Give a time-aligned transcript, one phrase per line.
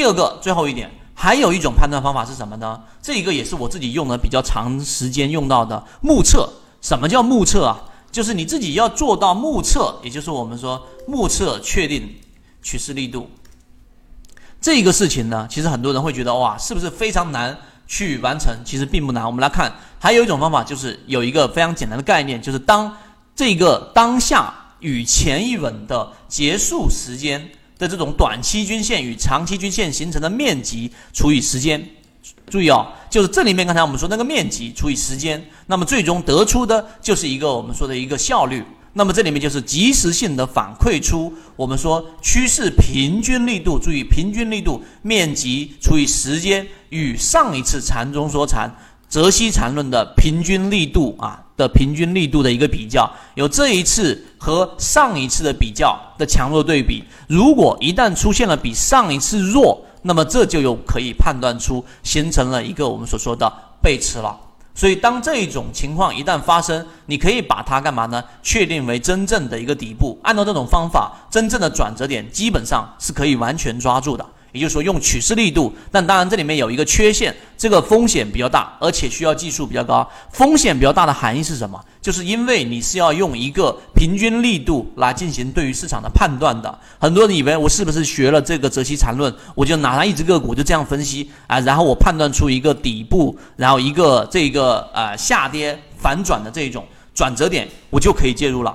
[0.00, 2.80] 第二个，最后一点，还有一种判断方法是什么呢？
[3.02, 6.50] 这一个也是我自己用的比较长时间用到的目测。
[6.80, 7.82] 什么叫目测啊？
[8.10, 12.14] 就是你自己要做到目测，也就是我们说目测确定
[12.62, 13.30] 趋势力度。
[14.58, 18.56] 这个事情呢，其实很多人会觉得哇，是不是非常难去完成？
[18.64, 19.26] 其实并不难。
[19.26, 22.96] 我们来看，还有一种方法，就是有一个非常简单的概念，就是当
[23.36, 27.50] 这个当下与前一轮的结束时间。
[27.80, 31.82] 的这种短期均线与长期均线形成的面积除以时间，
[32.48, 38.62] 注意哦，就是这里面刚才我们说那个面积除以时间，那么最终得出的就是一个我们说的一个效率。
[38.92, 48.70] 那么这里面就是及时性的反馈出我们说趋势平均力度，注意平均力度面积除以时间与上一次缠中说缠。
[49.10, 57.02] 泽西缠论的平均力度啊的平均力度的一个比较，有这一次和上一次的比较的强弱对比。
[57.26, 64.38] 如果一旦出现了比上一次弱，那么这就有可以判断出形成了一个我们所说的背驰了。
[64.76, 68.22] 所以当这一种情况一旦发生，你可以把它干嘛呢？
[68.44, 70.16] 确定为真正的一个底部。
[70.22, 74.24] 按照这种方法，真正的转折点基本上是可以完全抓住的。
[74.52, 80.08] 也就是说，用取势力度，但当然这里面有一个缺陷，这个风险比较大，而且需要技术比较高。
[80.32, 81.80] 风险比较大的含义是什么？
[82.00, 86.78] 就是因为你是要用一个平均力度来进行对于市场的判断的。
[86.98, 98.74] 很多人以为我是不是学了这个泽西缠论，我就拿它一只个股就这样分析啊，然后我判断出一个底部，然后一个这个呃下跌反转的这种转折点，我就可以介入了。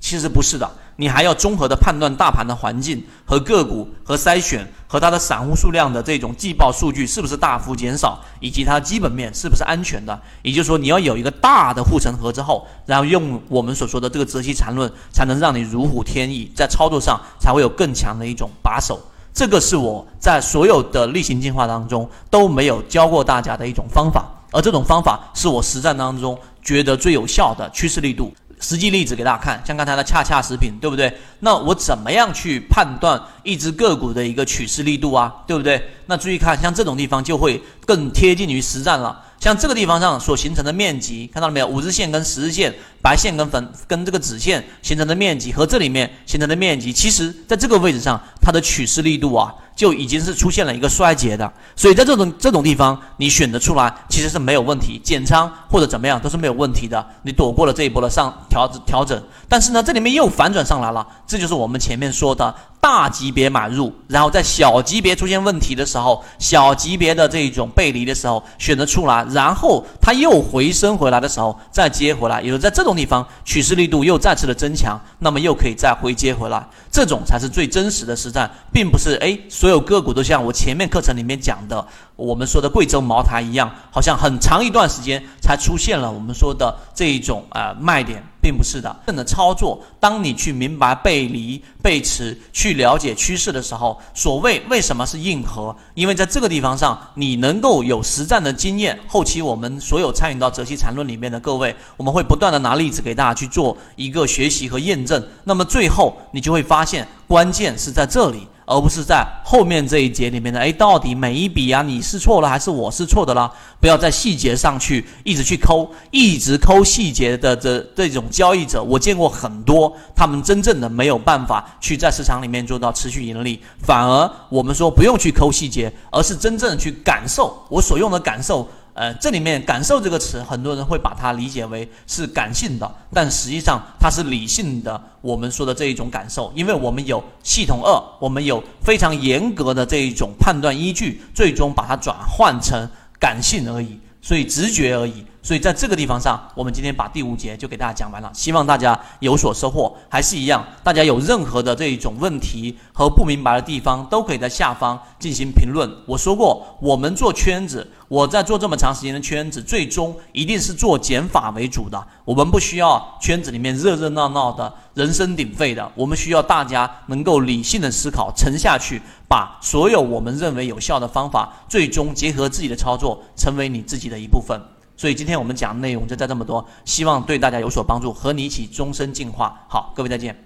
[0.00, 0.70] 其实不是的。
[1.00, 10.20] 你还要综合的判断大盘的环境和个股和筛选和它的散户数量的这种季报数据是不是大幅减少，以及它基本面是不是安全的。
[10.42, 19.00] 也就是说，你要有一个大的护城河之后，然后用我们所说的这个泽西缠论，才能让你如虎添翼，在操作上才会有更强的一种把手。
[19.32, 28.30] 这个是我在所有的例行进化当中都没有教过大家的一种方法，而这种方法是我实战当中觉得最有效的趋势力度。
[28.60, 31.12] 实际例子给大家看，像刚才的恰恰食品，对不对？
[31.40, 35.34] 那我怎么样去判断一只个股的一个取势力度啊？
[35.46, 35.82] 对不对？
[36.06, 39.24] 那注意看，像这种地方就会更贴近于实战了。
[39.40, 41.66] 像这个地方上所形成的面积，看到了没有？
[41.66, 49.54] 五日线跟十日线，白线跟粉跟这个紫线形成的面积和这里面形成的面积，其实在这个位置上，它的取势力度啊。
[49.80, 59.18] 就已经是出现了一个衰竭的，所以在这种这种地方，你选择出来其实是没有问题，减仓或者怎么样都是没有问题的，你躲过了这一波的上调调整。
[59.48, 81.86] 但是呢，这里面又反转上来了，这就是我们前面说的大级别买入，然后在小级别出现问题的时候，小级别的这种背离的时候选择出来，然后它又回升回来的时候再接回来，也就是在这种地方取势力度又再次的增强，那么又可以再回接回来，这种才是最真实的实战，并不是哎所有个股都像我前面课程里面讲的。
[82.16, 88.96] 我们说的贵州茅台一样，好像很长一段时间才出现了我们说的这一种呃卖点，并不是的。
[89.04, 95.74] 正的操作，当你去明白背离、背驰，去了解趋势的时候，所谓为什么是硬核？
[95.94, 98.96] 因为在这个地方上，你能够有实战的经验。
[99.08, 105.20] 后期我们所有参与到泽西缠论里面的各位，我们会不断的拿例子给大家去做一个学习和验证。
[105.42, 108.46] 那么最后你就会发现，关键是在这里。
[108.70, 113.50] 而不是在后面这一节里面的，哎，到底每一笔啊，你是错了还是我是错的啦？
[113.80, 123.60] 不要在细节上去一直去抠，一直抠细节的这这种交易者，我见过很多，他们真正的没有办法去在市场里面做到持续盈利。
[123.82, 128.68] 反而我们说不用去抠细节，而是真正去感受我所用的感受。
[128.92, 135.00] 呃，这里面“感受”这个词，很多人会把它理解为是感性的，但实际上它是理性的。
[135.20, 145.24] 我们说的这一种感受，因为我们有系统二，我们有非常严格的这一种判断依据，最终把它转换成感性而已，所以直觉而已。
[145.42, 149.96] 所以在这个地方上，我们今天把第五节就给大家讲完了，希望大家有所收获。
[150.08, 155.90] 还是一样，大家有任何的这一种问题和不明白的地方，都可以在下方进行评论。
[156.06, 162.06] 我说过，我们做圈子，我在做这么长时间的圈子，最终一定是做减法为主的。
[162.26, 174.60] 我们不需要圈子里面热热闹闹的、人声鼎沸的，我们需要大家能够理性的思考，沉下去，把所有我们认为有效的方法，最终结合自己的操作，成为你自己的一部分。
[175.00, 179.58] 所以今天我们讲的内容就在这么多，希望对大家有所帮助，和你一起终身进化。
[179.66, 180.36] 好，各位再见。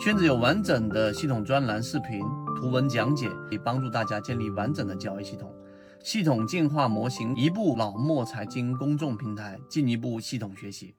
[0.00, 2.20] 圈子有完整的系统专栏、视频、
[2.56, 5.54] 图文讲解，可以帮助大家建立完整的交易系统。
[6.02, 10.92] 系统进化模型，一部老莫财经公众平台，进一步系统学习。